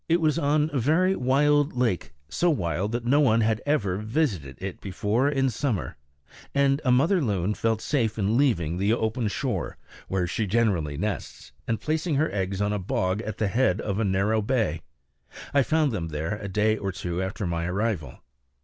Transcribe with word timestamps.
It 0.09 0.19
was 0.19 0.39
on 0.39 0.71
a 0.73 0.79
very 0.79 1.15
wild 1.15 1.73
lake, 1.75 2.11
so 2.27 2.49
wild 2.49 2.91
that 2.91 3.05
no 3.05 3.19
one 3.19 3.41
had 3.41 3.61
ever 3.67 3.97
visited 3.97 4.59
it 4.59 4.81
before 4.81 5.29
in 5.29 5.51
summer, 5.51 5.95
and 6.55 6.81
a 6.83 6.91
mother 6.91 7.21
loon 7.21 7.53
felt 7.53 7.81
safe 7.83 8.17
in 8.17 8.35
leaving 8.35 8.77
the 8.79 8.93
open 8.93 9.27
shore, 9.27 9.77
where 10.07 10.25
she 10.25 10.47
generally 10.47 10.97
nests, 10.97 11.51
and 11.67 11.79
placing 11.81 12.15
her 12.15 12.31
eggs 12.33 12.63
on 12.63 12.73
a 12.73 12.79
bog 12.79 13.21
at 13.21 13.37
the 13.37 13.47
head 13.47 13.79
of 13.79 13.99
a 13.99 14.03
narrow 14.03 14.41
bay. 14.41 14.81
I 15.53 15.61
found 15.61 15.91
them 15.91 16.07
there 16.07 16.35
a 16.39 16.47
day 16.47 16.77
or 16.77 16.91
two 16.91 17.21
after 17.21 17.45
my 17.45 17.65
arrival. 17.67 18.23